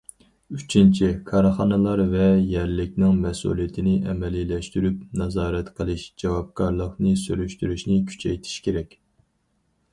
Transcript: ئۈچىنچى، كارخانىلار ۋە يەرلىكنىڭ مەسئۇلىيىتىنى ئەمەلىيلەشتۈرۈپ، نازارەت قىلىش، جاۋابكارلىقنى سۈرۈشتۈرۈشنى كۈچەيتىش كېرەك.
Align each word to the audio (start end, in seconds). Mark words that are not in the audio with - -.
ئۈچىنچى، 0.59 1.09
كارخانىلار 1.27 2.01
ۋە 2.13 2.29
يەرلىكنىڭ 2.53 3.19
مەسئۇلىيىتىنى 3.27 3.95
ئەمەلىيلەشتۈرۈپ، 4.13 5.05
نازارەت 5.23 5.69
قىلىش، 5.81 6.09
جاۋابكارلىقنى 6.23 7.15
سۈرۈشتۈرۈشنى 7.27 8.03
كۈچەيتىش 8.13 8.59
كېرەك. 8.69 9.01